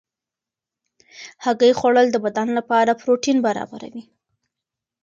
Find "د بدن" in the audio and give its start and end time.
2.11-2.47